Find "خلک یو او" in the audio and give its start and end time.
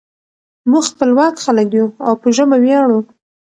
1.45-2.13